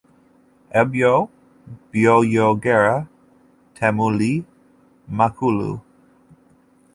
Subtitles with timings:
[0.81, 1.13] Ebyo
[1.91, 2.95] byoyogera
[3.75, 4.33] temuli
[5.17, 5.71] makulu.